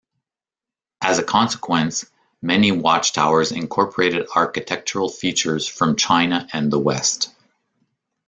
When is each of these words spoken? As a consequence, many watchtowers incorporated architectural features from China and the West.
As 1.03 1.19
a 1.19 1.23
consequence, 1.23 2.07
many 2.41 2.71
watchtowers 2.71 3.51
incorporated 3.51 4.25
architectural 4.35 5.09
features 5.09 5.67
from 5.67 5.95
China 5.95 6.47
and 6.51 6.71
the 6.73 6.79
West. 6.79 7.31